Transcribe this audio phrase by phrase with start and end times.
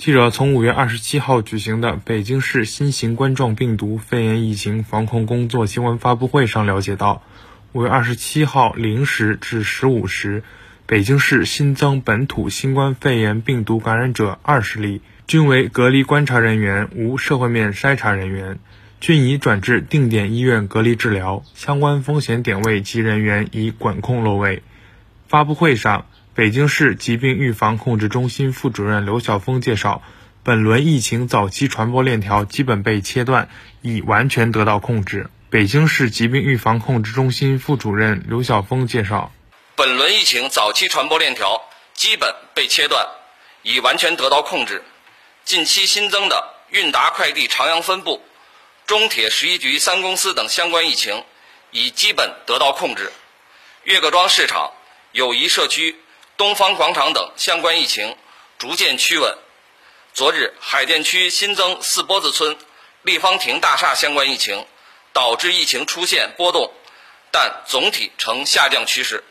[0.00, 7.22] 记者从五月二十七号举行的北京市新型冠状病毒肺炎疫情防控工作新闻发布会上了解到，
[7.72, 10.42] 五月二十七号零时至十五时，
[10.86, 18.58] 北京市新增本土新冠肺炎病毒感染者二十例，均为隔离观察人员，无社会面筛查人员，
[19.00, 24.62] 均已转至定点医院隔离治疗，相关风险点位及人员已管控落位。
[25.28, 26.06] 发布会上。
[26.32, 30.00] 北京市疾病预防控制中心副主任刘晓峰介绍，
[30.44, 33.48] 本轮疫情早期传播链条基本被切断，
[33.82, 35.28] 已完全得到控制。
[35.50, 39.32] 北京市疾病预防控制中心副主任刘晓峰介绍，
[39.74, 41.60] 本轮疫情早期传播链条
[41.94, 43.04] 基本被切断，
[43.64, 44.84] 已完全得到控制。
[45.44, 48.22] 近期新增的韵达快递长阳分部、
[48.86, 51.24] 中铁十一局三公司等相关疫情
[51.72, 53.10] 已基本得到控制。
[53.82, 54.70] 岳各庄市场、
[55.10, 55.96] 友谊社区。
[56.40, 58.16] 东方广场等相关疫情
[58.56, 59.36] 逐渐趋稳。
[60.14, 62.56] 昨日，海淀区新增四波子村
[63.02, 64.64] 立方亭大厦相关疫情，
[65.12, 66.72] 导致疫情出现波动，
[67.30, 69.22] 但总体呈下降趋势。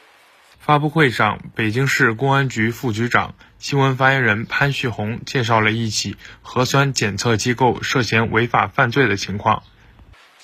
[0.59, 9.63] 发布会上，北京市公安局副局长、新闻发言人潘旭红介绍了一起核酸检测机构涉嫌违法犯罪的情况。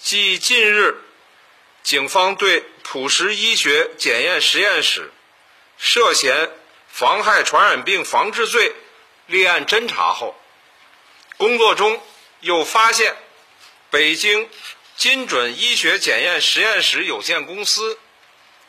[0.01, 0.95] 继近日，
[1.83, 5.11] 警方对普实医学检验实验室。
[5.77, 6.51] 涉嫌
[6.87, 8.73] 妨害传染病防治罪
[9.27, 10.35] 立案侦查后，
[11.37, 12.01] 工作中
[12.39, 13.15] 又发现
[13.89, 14.49] 北京
[14.95, 17.99] 金准医学检验实验室有限公司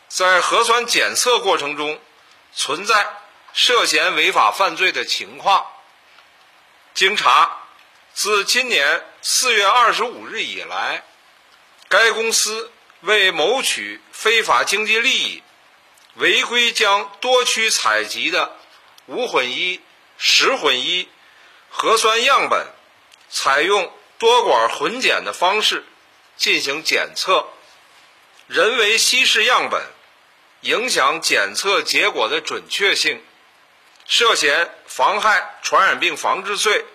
[0.09, 2.01] 在核酸检测过程中
[2.53, 3.09] 存在
[3.53, 5.67] 涉嫌违法犯罪的情况。
[6.95, 7.59] 经查，
[8.15, 11.05] 自今年四月二十五日以来，
[11.89, 15.43] 该公司为谋取非法经济利益。
[16.17, 18.57] 违规将多区采集的
[19.07, 19.81] 无混一、
[20.17, 21.09] 十混一
[21.69, 22.67] 核酸样本，
[23.29, 25.85] 采用多管混检的方式
[26.39, 27.47] 进行检测，
[28.47, 29.83] 人为稀释样本，
[30.63, 33.23] 影响检测结果的准确性，
[34.07, 36.87] 涉嫌妨害传染病防治罪。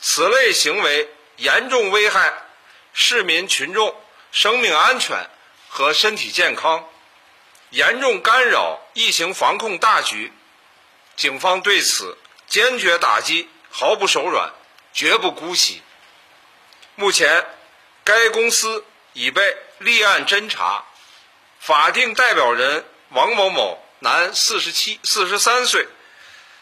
[0.00, 2.32] 此类行为严重危害
[2.94, 3.94] 市民群众
[4.32, 5.28] 生命安全
[5.68, 6.88] 和身体健康。
[7.70, 10.32] 严重干扰疫情防控大局，
[11.16, 14.52] 警方对此坚决打击，毫不手软，
[14.92, 15.80] 绝不姑息。
[16.96, 17.46] 目前，
[18.02, 20.84] 该公司已被立案侦查，
[21.60, 25.86] 法定代表人王某某（男，四十七、四十三岁）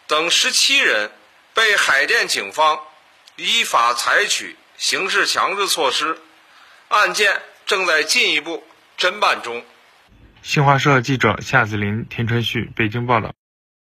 [0.05, 1.11] 等十七人
[1.55, 2.85] 被海淀警方
[3.35, 6.21] 依法采取刑事强制措施，
[6.89, 8.63] 案件正在进一步
[8.97, 9.65] 侦办中。
[10.41, 13.38] 新华社记者夏子林、田春旭北京报道。